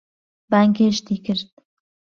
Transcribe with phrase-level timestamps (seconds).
[0.51, 1.49] بانگێشتی کرد.